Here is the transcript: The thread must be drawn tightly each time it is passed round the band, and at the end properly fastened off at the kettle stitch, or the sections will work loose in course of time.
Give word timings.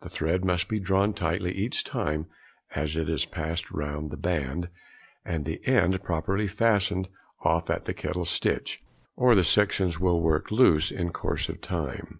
The 0.00 0.08
thread 0.08 0.44
must 0.44 0.66
be 0.68 0.80
drawn 0.80 1.14
tightly 1.14 1.52
each 1.52 1.84
time 1.84 2.26
it 2.74 2.96
is 2.96 3.24
passed 3.24 3.70
round 3.70 4.10
the 4.10 4.16
band, 4.16 4.68
and 5.24 5.42
at 5.42 5.44
the 5.44 5.64
end 5.64 6.02
properly 6.02 6.48
fastened 6.48 7.06
off 7.42 7.70
at 7.70 7.84
the 7.84 7.94
kettle 7.94 8.24
stitch, 8.24 8.82
or 9.14 9.36
the 9.36 9.44
sections 9.44 10.00
will 10.00 10.20
work 10.20 10.50
loose 10.50 10.90
in 10.90 11.12
course 11.12 11.48
of 11.48 11.60
time. 11.60 12.18